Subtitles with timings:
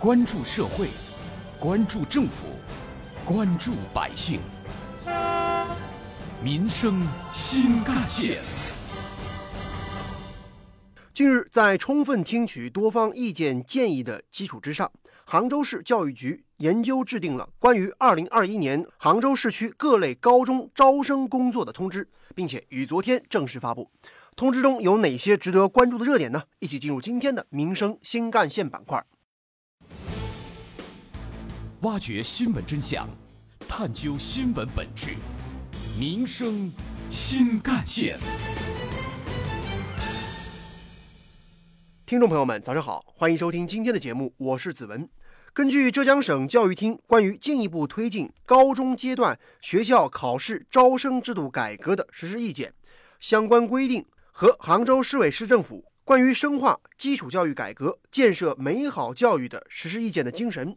[0.00, 0.90] 关注社会，
[1.58, 2.46] 关注政府，
[3.24, 4.38] 关注百姓，
[6.40, 8.38] 民生新干线。
[11.12, 14.88] 近日，在充分听取多方意见建议的基础之上，
[15.24, 23.90] 杭州市教育局研究制定了关于二零二一年杭州市区各类高中招生工作的通知，并且于昨天正式发布。
[24.36, 26.44] 通知中有哪些值得关注的热点呢？
[26.60, 29.04] 一起进入今天的民生新干线板块，
[31.82, 33.08] 挖掘新闻真相，
[33.68, 35.14] 探究新闻本质，
[35.96, 36.72] 民生
[37.08, 38.18] 新干线。
[42.04, 45.08] 听众朋友们，早上好，欢迎收听今天的节目，我是子文。
[45.52, 52.74] 根据浙江省教育厅关于进一步推进高中阶段学校考试招生制度改革的实施意见，
[53.20, 60.76] 相关规定和杭州市委市政府关于深化基础教育改革、建设美好教育的实施意见的精神，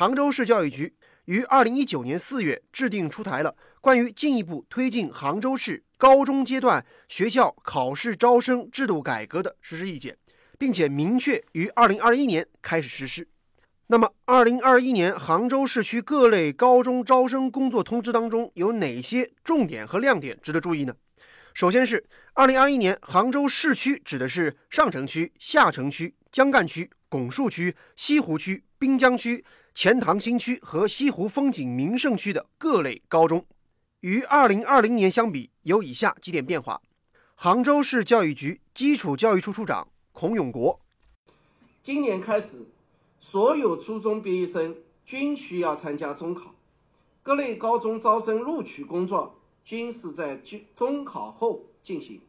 [0.00, 0.94] 杭州市教育局
[1.26, 10.16] 于二零一九年四月制定出台了关于进一步推进杭州市高中阶段学校考试招生制度改革的实施意见。
[10.58, 13.28] 并且明确于二零二一年开始实施。
[13.88, 20.94] 那么，二零二一年杭州市区各类高中招生工作通知当中有哪些重点和亮点值得注意呢？
[21.52, 29.44] 首先是二零二一年杭州市区指的是上城区、下城区、江干区、拱墅区、西湖区、滨江区、
[29.82, 33.46] 钱塘新区和西湖风景名胜区的各类高中。
[34.00, 36.82] 与二零二零年相比，有以下几点变化：
[37.34, 39.88] 杭州市教育局基础教育处处长。
[40.12, 40.78] 孔永国，
[41.82, 42.66] 今年开始，
[43.20, 46.54] 所有初中毕业生均需要参加中考，
[47.22, 52.20] 各类高中招生录取工作均是在中中考后进行。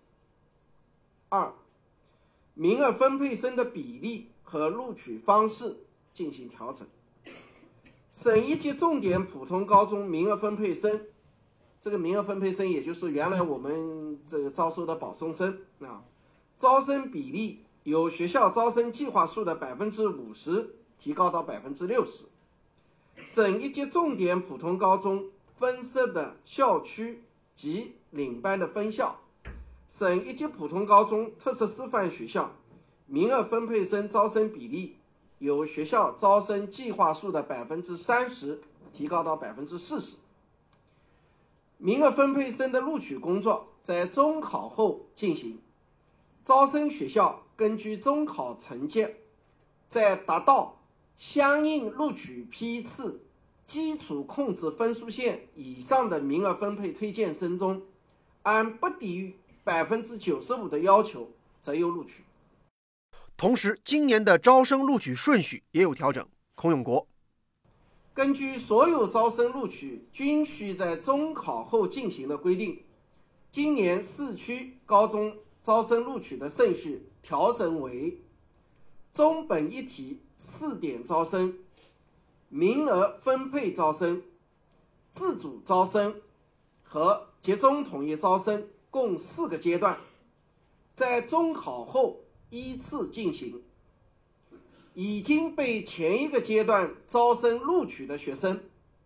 [1.27, 1.52] 二，
[2.53, 5.75] 名额分配生的比例和录取方式
[6.13, 6.87] 进行调整。
[8.11, 11.08] 省一级重点普通高中名额分配生，
[11.80, 15.60] 这个名额分配生也就是原来我们这个招收的保送生。
[15.80, 16.04] 啊，
[16.58, 17.64] 招生比例。
[17.83, 22.26] 由学校招生计划数的百分之五十提高到百分之六十，
[23.26, 27.23] 省一级重点普通高中分设的校区
[27.55, 29.21] 及领班的分校，
[29.89, 32.52] 省一级普通高中特色师范学校
[33.08, 34.98] 名额分配生招生比例
[35.41, 38.61] 由学校招生计划数的百分之三十
[38.93, 40.15] 提高到百分之四十，
[41.77, 45.59] 名额分配生的录取工作在中考后进行，
[46.45, 47.43] 招生学校。
[47.57, 49.07] 根据中考成绩，
[49.87, 50.79] 在达到
[51.15, 53.21] 相应录取批次
[53.67, 57.83] 基础控制分数线以上的名额分配推荐生中，
[58.41, 61.29] 按不低于百分之九十五的要求
[61.61, 62.23] 择优录取。
[63.41, 66.23] 同时，今年的招生录取顺序也有调整。
[66.53, 67.07] 孔永国，
[68.13, 72.83] 根据所有招生录取均需在中考后进行的规定，
[73.52, 77.07] 今年市区高中招生录取的顺序。
[77.23, 78.21] 调整为
[79.11, 81.58] 中本一体试点招生、
[82.47, 84.21] 名额分配招生、
[85.13, 86.21] 自主招生
[86.83, 89.97] 和集中统一招生，共四个阶段，
[90.95, 92.19] 在中考后
[92.52, 93.60] 依次进行。
[94.94, 98.62] 已经被前一个阶段招生录取的学生，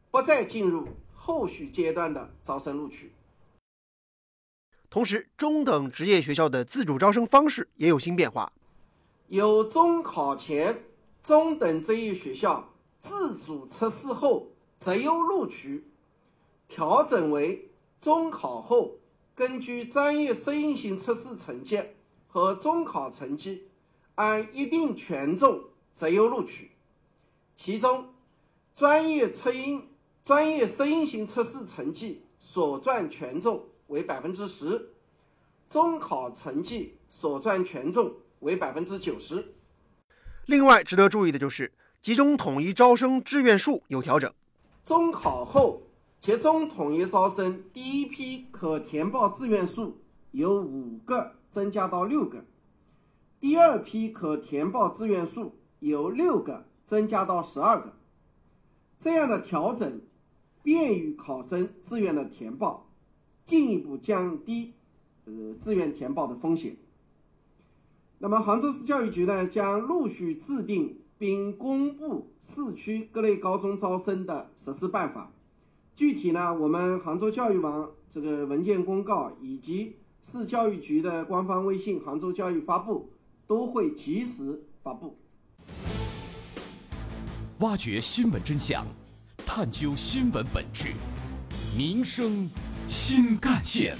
[0.09, 3.13] 不再进入后续阶段的招生录取。
[4.89, 8.51] 同时，中等职业学校的自主招生方式也有新变化，
[9.27, 10.83] 由中考前
[11.23, 12.73] 中等职业学校
[13.03, 14.47] 自主测试后
[14.79, 15.85] 择优录取，
[16.67, 17.69] 调整为
[18.01, 18.95] 中考后
[19.35, 21.79] 根据专业适应性测试成绩
[22.35, 23.69] 和中考成绩
[24.15, 25.63] 按一定权重
[25.93, 26.71] 择优录取。
[27.55, 28.09] 其中，
[28.75, 29.87] 专业测音
[30.25, 33.63] 专业适应型测试成绩所占权重。
[33.87, 34.89] 为百分之十，
[35.69, 38.11] 中考成绩所占权重
[38.41, 39.53] 为百分之九十。
[40.47, 41.71] 另外值得注意的就是，
[42.01, 44.29] 集中统一招生志愿数有调整。
[44.83, 45.81] 中考后
[46.19, 49.97] 集中统一招生第一批可填报志愿数
[50.31, 52.43] 有五个增加到六个，
[53.39, 57.93] 第二批可填报志愿数由六个增加到十二个。
[58.99, 60.01] 这样的调整
[60.61, 62.87] 便于考生志愿的填报。
[63.45, 64.73] 进一步降低
[65.25, 66.75] 呃志愿填报的风险。
[68.17, 75.31] 那么，杭州市教育局呢，将陆续制定并公布市区各类高中招生的实施办法。
[75.95, 79.95] 具体呢，我们杭州教育网这个文件公告以及
[80.27, 83.13] 市教育局的官方微信“杭州教育发布”
[83.45, 85.19] 都会及时发布。
[87.59, 88.85] 挖掘新闻真相，
[89.45, 90.87] 探究新闻本质，
[91.77, 92.49] 民生
[92.89, 93.95] 新干线。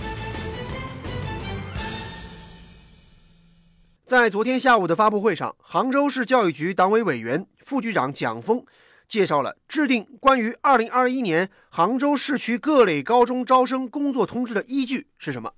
[4.07, 8.65] 在昨天下午的发布会上，杭州市教育局党委委员、副局长蒋峰
[9.07, 15.53] 介绍了制定关于二零二一年杭州市区各类高中招生工作通知的依据是什么。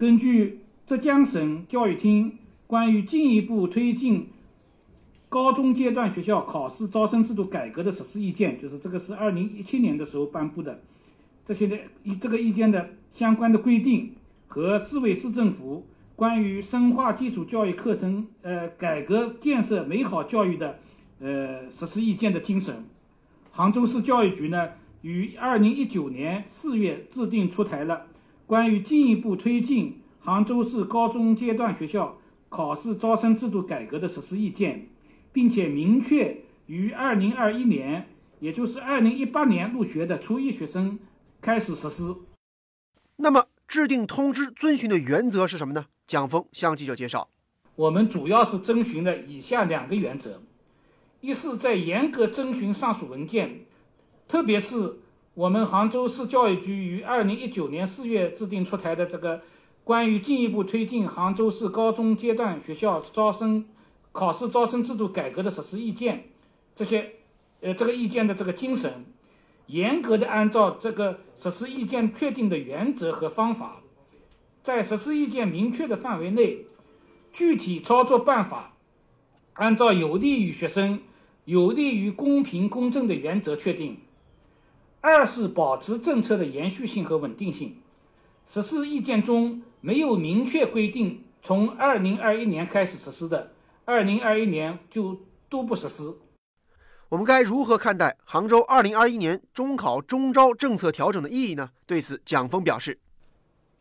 [0.00, 4.28] 根据浙江省教育厅关于进一步推进
[5.28, 10.80] 高中阶段学校考试招生制度改革的实施意见，就是这个是2017年的时候颁布的，
[11.46, 11.76] 这些的
[12.18, 14.14] 这个意见的相关的规定
[14.48, 15.84] 和市委市政府。
[16.16, 20.78] 关于深化基础教育课程，呃，改革建设美好教育的，
[21.18, 22.84] 呃，实施意见的精神，
[23.52, 24.70] 杭州市教育局呢，
[25.02, 28.06] 于二零一九年四月制定出台了
[28.50, 32.18] 关于进一步推进杭州市高中阶段学校
[32.48, 34.88] 考试招生制度改革的实施意见，
[35.32, 36.36] 并且明确
[36.66, 38.08] 于二零二一年，
[38.40, 40.98] 也就是二零一八年入学的初一学生
[41.40, 42.12] 开始实施。
[43.14, 45.84] 那么，制定通知遵循的原则是什么呢？
[46.08, 47.28] 蒋峰向记者介绍
[47.76, 50.42] ：“我们主要是遵循了以下两个原则：
[51.20, 53.60] 一是，在严格遵循上述文件，
[54.26, 54.96] 特别是
[55.34, 59.42] 我们杭州市教育局于二零一九年四月制定出台的这个
[59.84, 63.64] 关于进一步推进杭州市高中阶段学校招生
[64.10, 66.24] 考试招生制度改革的实施意见，
[66.74, 67.12] 这些，
[67.60, 69.04] 呃，这个意见的这个精神，
[69.66, 73.76] 严格的按照这个实施意见确定的原则和方法。”
[74.62, 76.66] 在实施意见明确的范围内，
[77.32, 78.74] 具体操作办法
[79.54, 81.00] 按照有利于学生、
[81.44, 83.96] 有利于公平公正的原则确定。
[85.00, 87.76] 二是保持政策的延续性和稳定性。
[88.52, 93.52] 实施意见中没有明确规定从二零二一年开始实施的，
[93.84, 96.14] 二零二一年就都不实施。
[97.08, 101.70] 我们该如何看待杭州二零二一年中考中招政策调整的意义呢？
[101.86, 102.98] 对此，蒋峰表示。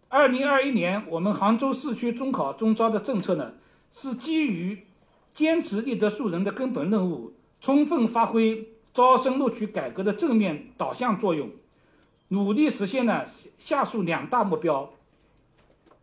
[0.08, 3.54] 二零二一年，我们杭州市区中考中招的政策呢，
[3.94, 4.86] 是基于
[5.36, 11.50] 坚持立德树人的根本任务，充分发挥招生录取改革的正面导向作用，
[12.30, 13.28] 努力实现了
[13.58, 14.92] 下述两大目标：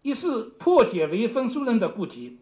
[0.03, 2.39] 一是破解唯分数论的痼疾，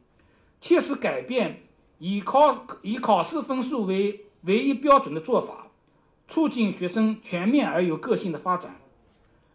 [0.60, 1.62] 切实改变
[1.98, 5.68] 以考以考试分数为唯一标准的做法，
[6.28, 8.76] 促进学生全面而有个性的发展。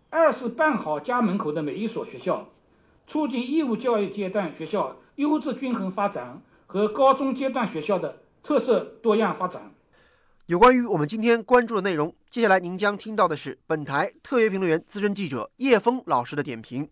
[0.10, 2.50] 二是办好家门口的每一所学校，
[3.06, 9.72] 促进义务教育阶段学校优质均衡发展和高中阶段学校的特色多样发展。
[10.50, 16.90] 有关于我们今天关注的内容，接下来您将听到的是本台特约评论员、资深记者叶峰老师的点评。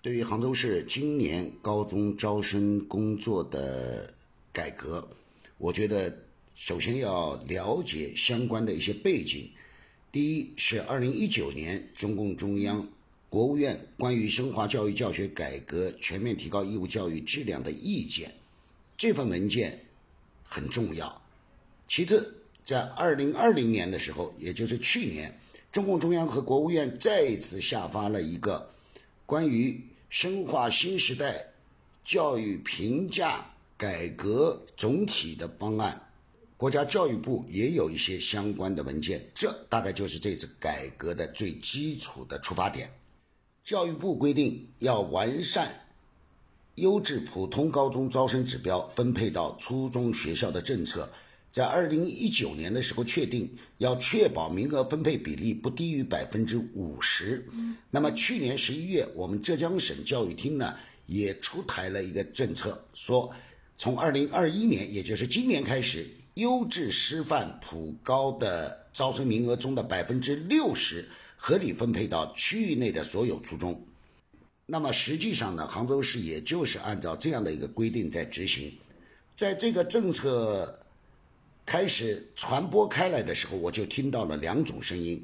[0.00, 4.10] 对于杭州市今年高中招生工作的
[4.50, 5.06] 改革，
[5.58, 6.10] 我觉得
[6.54, 9.50] 首先要了解相关的一些背景。
[10.10, 12.88] 第一是二零一九年中共中央、
[13.28, 18.34] 国务院关于深化教育教学改革、全面提高义务教育质量的意见，
[18.96, 19.84] 这份文件
[20.42, 21.20] 很重要。
[21.86, 22.35] 其次，
[22.66, 25.32] 在二零二零年的时候，也就是去年，
[25.70, 28.68] 中共中央和国务院再一次下发了一个
[29.24, 31.46] 关于深化新时代
[32.04, 33.46] 教育评价
[33.76, 36.10] 改革总体的方案。
[36.56, 42.90] 国家教育部也有一些相关的文件，这大概就是这次改革的最基础的出发点。
[43.62, 45.86] 教育部规定要完善
[46.74, 51.08] 优质普通高中招生指标分配到初中学校的政策，
[51.56, 57.48] 在二零一九年的时候确定要确保名额分配比例不低于百分之五十。
[57.90, 60.74] 那么去年十一月，我们浙江省教育厅呢
[61.06, 63.34] 也出台了一个政策，说
[63.78, 66.06] 从二零二一年，也就是今年开始。
[66.34, 71.08] 优质师范普高的招生名额中的百分之六十
[71.38, 73.82] 合理分配到区域内的所有初中。
[74.66, 78.70] 那么实际上呢，杭州市也就是按照这样的一个规定在执行。
[79.34, 80.78] 在这个政策
[81.66, 85.20] 开始传播开来的时候，我就听到了两种声音：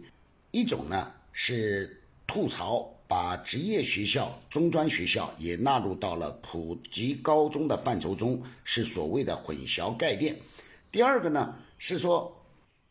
[0.50, 10.36] 一种呢是吐槽把职业学校、中专学校也纳入到了普及高中的范畴中，是所谓的混淆概念。
[10.90, 12.36] 第二个呢是说，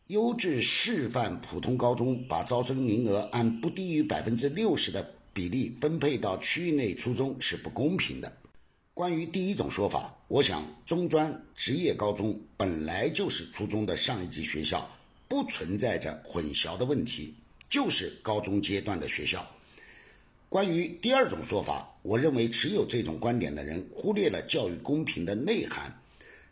[0.06, 8.32] 优质示范普通高中把招生名额按不低于百分之六十的比例分配到区域内初中是不公平的。
[8.94, 14.86] 关于第一种说法，我想中专职业高中本来就是初中的上一级学校，
[15.28, 17.34] 不存在着混淆的问题，
[17.70, 19.50] 就是高中阶段的学校。
[20.50, 25.98] 关于第二种说法，我认为持有这种观点的人忽略了教育公平的内涵。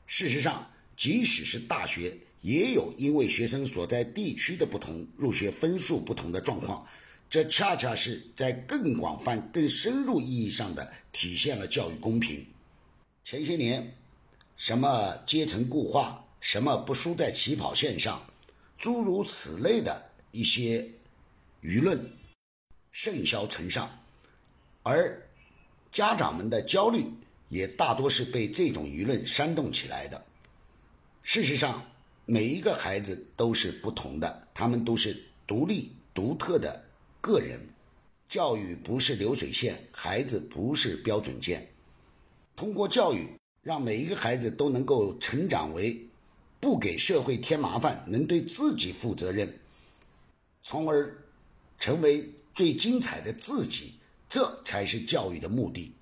[0.07, 0.67] 事实上，
[0.97, 6.87] 即使是大学，也有因为学生所在地区的不同，入学分数不同的状况。
[7.31, 12.45] 这恰恰是在更广泛、更深入意义上的体现了教育公平。
[13.25, 13.97] 前些年，
[14.57, 18.21] 什么阶层固化，什么不输在起跑线上，
[18.77, 20.85] 诸如此类的一些
[21.63, 22.05] 舆论
[22.91, 23.89] 甚嚣尘上，
[24.83, 25.25] 而
[25.93, 27.09] 家长们的焦虑
[27.49, 30.21] 也大多是被这种舆论煽动起来的。
[31.23, 31.81] 事实上，
[32.27, 36.90] 每一个孩子都是不同的，他们都是独立、独特的。
[37.21, 37.61] 个人
[38.29, 41.69] 教育不是流水线，孩子不是标准件。
[42.57, 43.29] 通过教育，
[43.63, 45.99] 让每一个孩子都能够成长为
[46.61, 49.53] 不给社会添麻烦、能对自己负责任，
[50.63, 51.17] 从而
[51.79, 53.95] 成为最精彩的自己，
[54.29, 55.93] 这才是教育的目的。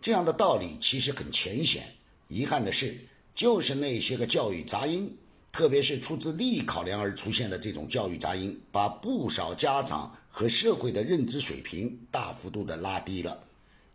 [0.00, 1.84] 这样的道理其实很浅显，
[2.28, 2.96] 遗憾的是，
[3.34, 5.16] 就是那些个教育杂音。
[5.50, 13.44] 特别是出自利益考量而出现的这种教育杂音，把不少家长和社会的认知水平大幅度的拉低了。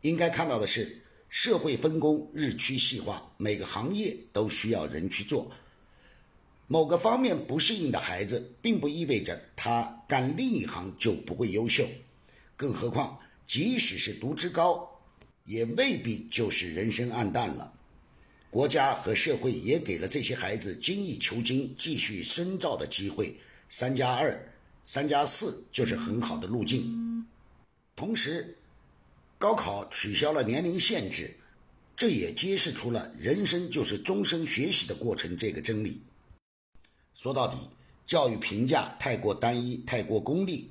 [0.01, 5.49] 应该看到的是，社会分工日趋细化，每个行业都需要人去做。
[6.67, 11.87] 某个方面不适应的孩子，并不意味着他干另一行就不会优秀。
[12.57, 14.89] 更何况，即使是读职高，
[15.45, 17.73] 也未必就是人生暗淡了。
[18.53, 23.35] 国家和社会也给了这些孩子精益求精、继续深造的机会。
[23.67, 24.39] 三加二、
[24.83, 27.25] 三加四就是很好的路径。
[27.95, 28.55] 同时，
[29.39, 31.35] 高考取消了年龄限制，
[31.97, 35.99] 这也揭示出了人生就是终身学习的过程这个真理。
[37.15, 37.57] 说到底，
[38.05, 40.69] 教育评价太过单一、太过功利、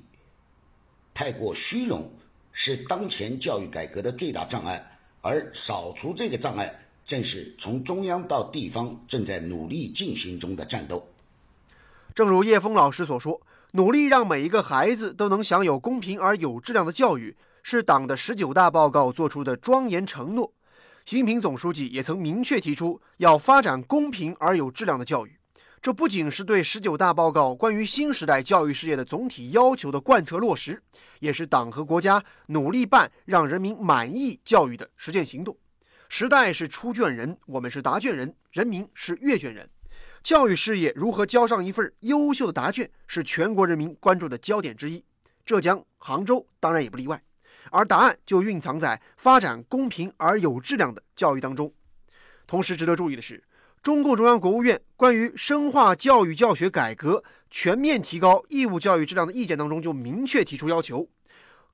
[1.13, 2.09] 太过虚荣，
[2.53, 4.81] 是当前教育改革的最大障碍。
[5.19, 6.79] 而扫除这个障碍。
[7.05, 11.07] 正是从中央到地方正在努力进行中的战斗。
[12.15, 13.41] 正如叶峰老师所说，
[13.71, 20.53] 努力让每一个孩子都能享有公平而有质量的教育，是党的十九大报告作出的庄严承诺。
[21.05, 25.37] 习近平总书记也曾明确提出要发展公平而有质量的教育。
[25.81, 30.81] 这不仅是对十九大报告关于新时代教育事业的总体要求的贯彻落实，
[31.19, 35.57] 也是党和国家努力办让人民满意教育的实践行动。
[36.15, 39.67] 时代是出卷人，我们是答卷人，人民是阅卷人。
[40.21, 45.03] 教育事业如何交上一份优秀的答卷，是全国人民关注的焦点之一。
[45.43, 47.19] 浙江杭州当然也不例外，
[47.71, 51.73] 而答案就蕴藏在发展公平而有质量的教育当中。
[52.45, 53.43] 同时值得注意的是，
[53.81, 61.09] 中共中央、国务院关于深化教育教学改革、全面提高义务教育质量的意见当中就明确提出要求：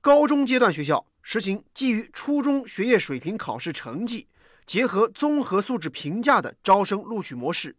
[0.00, 1.04] 高中阶段学校。
[1.32, 4.26] 实行基于初中学业水平考试成绩，
[4.66, 7.76] 结合综合素质评价的招生录取模式，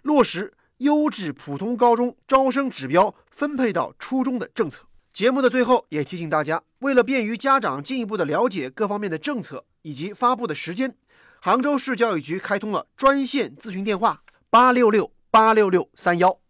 [0.00, 4.86] 落实优质普通高中招生指标分配到初中的政策。
[5.12, 10.96] 节目的最后也提醒大家，为了便于家长进一步的了解各方面的政策以及发布的时间，
[11.42, 16.40] 杭州市教育局开通了专线咨询电话八六六八六六三幺，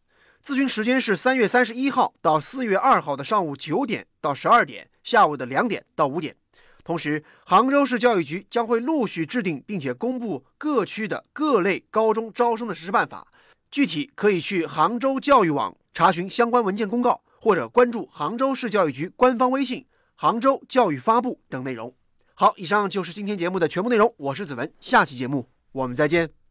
[0.46, 4.88] 咨询时间是三月三十一号到四月二号的上午九点到十二点。
[5.02, 6.34] 下午的两点到五点，
[6.84, 13.26] 同时，杭州市教育局将会陆续制定并且公布各区的各类高中招生的实施办法，
[13.70, 21.94] 具体可以去杭州教育网查询相关文件公告，或者关注杭州市教育局官方微信“杭州教育发布”等内容。
[22.34, 26.43] 好，以上就是今天节目的全部内容，我是子文，下期节目我们再见。